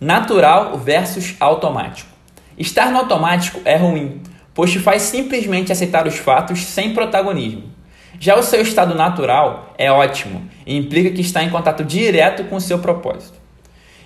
Natural 0.00 0.78
versus 0.78 1.34
automático. 1.40 2.08
Estar 2.56 2.92
no 2.92 2.98
automático 2.98 3.60
é 3.64 3.76
ruim, 3.76 4.22
pois 4.54 4.70
te 4.70 4.78
faz 4.78 5.02
simplesmente 5.02 5.72
aceitar 5.72 6.06
os 6.06 6.16
fatos 6.16 6.64
sem 6.64 6.94
protagonismo. 6.94 7.64
Já 8.20 8.36
o 8.36 8.42
seu 8.44 8.60
estado 8.62 8.94
natural 8.94 9.74
é 9.76 9.90
ótimo 9.90 10.48
e 10.64 10.76
implica 10.76 11.10
que 11.10 11.20
está 11.20 11.42
em 11.42 11.50
contato 11.50 11.82
direto 11.82 12.44
com 12.44 12.54
o 12.54 12.60
seu 12.60 12.78
propósito. 12.78 13.38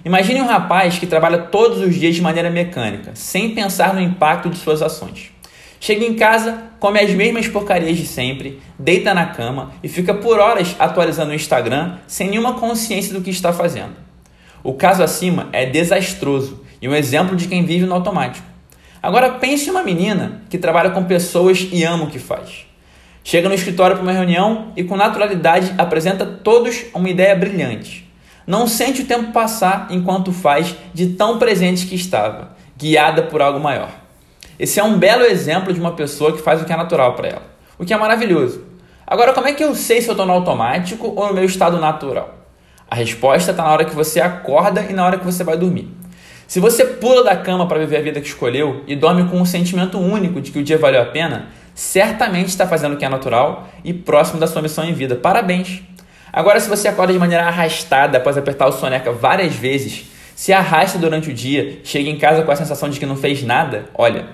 Imagine 0.02 0.40
um 0.40 0.46
rapaz 0.46 0.98
que 0.98 1.06
trabalha 1.06 1.36
todos 1.38 1.82
os 1.82 1.94
dias 1.94 2.14
de 2.14 2.22
maneira 2.22 2.48
mecânica, 2.48 3.10
sem 3.14 3.54
pensar 3.54 3.92
no 3.92 4.00
impacto 4.00 4.48
de 4.48 4.56
suas 4.56 4.80
ações. 4.80 5.30
Chega 5.78 6.06
em 6.06 6.14
casa, 6.14 6.70
come 6.80 7.00
as 7.00 7.10
mesmas 7.10 7.48
porcarias 7.48 7.98
de 7.98 8.06
sempre, 8.06 8.62
deita 8.78 9.12
na 9.12 9.26
cama 9.26 9.72
e 9.82 9.88
fica 9.88 10.14
por 10.14 10.40
horas 10.40 10.74
atualizando 10.78 11.32
o 11.32 11.34
Instagram 11.34 11.98
sem 12.06 12.30
nenhuma 12.30 12.54
consciência 12.54 13.12
do 13.12 13.20
que 13.20 13.30
está 13.30 13.52
fazendo. 13.52 14.01
O 14.64 14.74
caso 14.74 15.02
acima 15.02 15.48
é 15.52 15.66
desastroso 15.66 16.60
e 16.80 16.88
um 16.88 16.94
exemplo 16.94 17.34
de 17.34 17.48
quem 17.48 17.64
vive 17.64 17.84
no 17.84 17.94
automático. 17.94 18.46
Agora 19.02 19.30
pense 19.30 19.66
em 19.66 19.70
uma 19.70 19.82
menina 19.82 20.42
que 20.48 20.56
trabalha 20.56 20.90
com 20.90 21.02
pessoas 21.02 21.66
e 21.72 21.82
ama 21.82 22.04
o 22.04 22.10
que 22.10 22.20
faz. 22.20 22.66
Chega 23.24 23.48
no 23.48 23.54
escritório 23.54 23.96
para 23.96 24.02
uma 24.04 24.12
reunião 24.12 24.72
e 24.76 24.84
com 24.84 24.96
naturalidade 24.96 25.74
apresenta 25.76 26.24
todos 26.24 26.84
uma 26.94 27.08
ideia 27.08 27.34
brilhante. 27.34 28.08
Não 28.46 28.68
sente 28.68 29.02
o 29.02 29.04
tempo 29.04 29.32
passar 29.32 29.88
enquanto 29.90 30.32
faz 30.32 30.76
de 30.94 31.08
tão 31.08 31.38
presente 31.38 31.86
que 31.86 31.96
estava, 31.96 32.56
guiada 32.76 33.22
por 33.22 33.42
algo 33.42 33.58
maior. 33.58 33.90
Esse 34.58 34.78
é 34.78 34.84
um 34.84 34.98
belo 34.98 35.24
exemplo 35.24 35.72
de 35.72 35.80
uma 35.80 35.92
pessoa 35.92 36.32
que 36.32 36.42
faz 36.42 36.62
o 36.62 36.64
que 36.64 36.72
é 36.72 36.76
natural 36.76 37.14
para 37.14 37.28
ela, 37.28 37.42
o 37.78 37.84
que 37.84 37.92
é 37.92 37.96
maravilhoso. 37.96 38.64
Agora, 39.04 39.32
como 39.32 39.48
é 39.48 39.52
que 39.52 39.64
eu 39.64 39.74
sei 39.74 40.00
se 40.00 40.08
eu 40.08 40.12
estou 40.12 40.26
no 40.26 40.32
automático 40.32 41.12
ou 41.16 41.28
no 41.28 41.34
meu 41.34 41.44
estado 41.44 41.78
natural? 41.78 42.41
A 42.92 42.94
resposta 42.94 43.52
está 43.52 43.62
na 43.62 43.70
hora 43.70 43.86
que 43.86 43.94
você 43.94 44.20
acorda 44.20 44.84
e 44.86 44.92
na 44.92 45.06
hora 45.06 45.16
que 45.16 45.24
você 45.24 45.42
vai 45.42 45.56
dormir. 45.56 45.88
Se 46.46 46.60
você 46.60 46.84
pula 46.84 47.24
da 47.24 47.34
cama 47.34 47.66
para 47.66 47.78
viver 47.78 47.96
a 47.96 48.02
vida 48.02 48.20
que 48.20 48.26
escolheu 48.26 48.84
e 48.86 48.94
dorme 48.94 49.30
com 49.30 49.40
um 49.40 49.46
sentimento 49.46 49.98
único 49.98 50.42
de 50.42 50.50
que 50.50 50.58
o 50.58 50.62
dia 50.62 50.76
valeu 50.76 51.00
a 51.00 51.06
pena, 51.06 51.46
certamente 51.74 52.48
está 52.48 52.66
fazendo 52.66 52.92
o 52.92 52.98
que 52.98 53.04
é 53.06 53.08
natural 53.08 53.66
e 53.82 53.94
próximo 53.94 54.38
da 54.38 54.46
sua 54.46 54.60
missão 54.60 54.84
em 54.84 54.92
vida. 54.92 55.16
Parabéns! 55.16 55.80
Agora, 56.30 56.60
se 56.60 56.68
você 56.68 56.86
acorda 56.86 57.14
de 57.14 57.18
maneira 57.18 57.46
arrastada 57.46 58.18
após 58.18 58.36
apertar 58.36 58.66
o 58.66 58.72
soneca 58.72 59.10
várias 59.10 59.54
vezes, 59.54 60.04
se 60.36 60.52
arrasta 60.52 60.98
durante 60.98 61.30
o 61.30 61.32
dia, 61.32 61.80
chega 61.82 62.10
em 62.10 62.18
casa 62.18 62.42
com 62.42 62.52
a 62.52 62.56
sensação 62.56 62.90
de 62.90 63.00
que 63.00 63.06
não 63.06 63.16
fez 63.16 63.42
nada, 63.42 63.86
olha, 63.94 64.26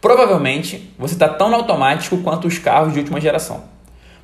provavelmente 0.00 0.94
você 0.98 1.12
está 1.12 1.28
tão 1.28 1.50
no 1.50 1.56
automático 1.56 2.16
quanto 2.22 2.48
os 2.48 2.58
carros 2.58 2.94
de 2.94 3.00
última 3.00 3.20
geração. 3.20 3.64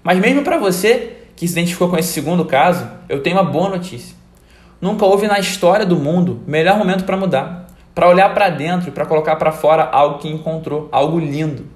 Mas 0.03 0.19
mesmo 0.19 0.43
para 0.43 0.57
você 0.57 1.14
que 1.37 1.47
se 1.47 1.53
identificou 1.53 1.89
com 1.89 1.97
esse 1.97 2.13
segundo 2.13 2.45
caso, 2.45 2.89
eu 3.09 3.23
tenho 3.23 3.37
uma 3.37 3.45
boa 3.45 3.69
notícia. 3.69 4.15
Nunca 4.81 5.05
houve 5.05 5.27
na 5.27 5.39
história 5.39 5.87
do 5.87 5.97
mundo 5.97 6.43
melhor 6.47 6.77
momento 6.77 7.05
para 7.05 7.17
mudar, 7.17 7.67
para 7.95 8.09
olhar 8.09 8.33
para 8.35 8.51
dentro 8.51 8.89
e 8.89 8.93
para 8.93 9.07
colocar 9.07 9.37
para 9.37 9.53
fora 9.53 9.85
algo 9.85 10.19
que 10.19 10.29
encontrou, 10.29 10.89
algo 10.93 11.19
lindo. 11.19 11.67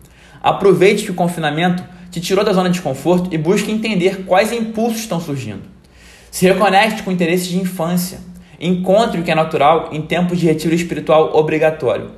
Aproveite 0.43 1.05
que 1.05 1.11
o 1.11 1.15
confinamento 1.15 1.83
te 2.11 2.21
tirou 2.21 2.45
da 2.45 2.53
zona 2.53 2.71
de 2.71 2.81
conforto 2.81 3.33
e 3.33 3.39
busque 3.39 3.71
entender 3.71 4.25
quais 4.25 4.53
impulsos 4.53 5.01
estão 5.01 5.21
surgindo. 5.21 5.63
Se 6.31 6.47
reconecte 6.47 7.03
com 7.03 7.11
interesses 7.11 7.49
de 7.49 7.59
infância. 7.59 8.21
Encontre 8.61 9.21
o 9.21 9.23
que 9.23 9.31
é 9.31 9.35
natural 9.35 9.91
em 9.93 10.03
tempos 10.03 10.39
de 10.39 10.47
retiro 10.47 10.75
espiritual 10.75 11.37
obrigatório. 11.37 12.11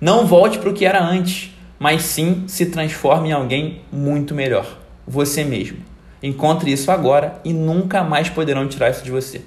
Não 0.00 0.24
volte 0.26 0.58
para 0.58 0.70
o 0.70 0.72
que 0.72 0.86
era 0.86 1.02
antes, 1.02 1.50
mas 1.78 2.02
sim 2.02 2.44
se 2.46 2.66
transforme 2.66 3.30
em 3.30 3.32
alguém 3.32 3.82
muito 3.92 4.34
melhor, 4.34 4.66
você 5.06 5.42
mesmo. 5.44 5.78
Encontre 6.22 6.72
isso 6.72 6.90
agora 6.90 7.40
e 7.44 7.52
nunca 7.52 8.02
mais 8.02 8.28
poderão 8.28 8.66
tirar 8.66 8.90
isso 8.90 9.04
de 9.04 9.10
você. 9.10 9.42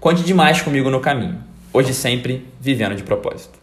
Conte 0.00 0.22
demais 0.22 0.60
comigo 0.62 0.90
no 0.90 1.00
caminho. 1.00 1.38
Hoje 1.72 1.94
sempre, 1.94 2.48
vivendo 2.60 2.96
de 2.96 3.02
propósito. 3.02 3.59